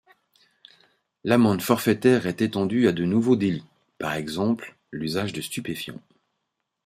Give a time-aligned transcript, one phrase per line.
[1.23, 3.67] L’amende forfaitaire est étendue à de nouveaux délits,
[3.99, 6.01] par exemple l’usage de stupéfiant.